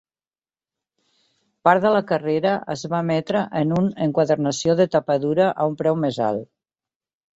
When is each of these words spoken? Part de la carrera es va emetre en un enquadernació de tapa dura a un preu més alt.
Part 1.67 1.83
de 1.83 1.91
la 1.95 2.01
carrera 2.13 2.53
es 2.77 2.85
va 2.93 3.03
emetre 3.07 3.43
en 3.61 3.75
un 3.83 3.91
enquadernació 4.07 4.77
de 4.81 4.89
tapa 4.97 5.19
dura 5.27 5.51
a 5.53 5.69
un 5.73 5.77
preu 5.83 6.01
més 6.07 6.23
alt. 6.31 6.49